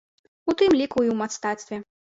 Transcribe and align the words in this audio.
У 0.51 0.55
тым 0.61 0.71
ліку 0.79 0.97
і 1.03 1.09
ў 1.13 1.21
мастацтве. 1.21 1.83